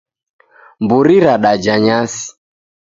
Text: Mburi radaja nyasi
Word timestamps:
Mburi 0.83 1.17
radaja 1.25 1.75
nyasi 1.85 2.25